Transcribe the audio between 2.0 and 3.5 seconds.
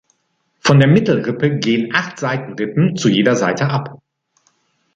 Seitenrippen zu jeder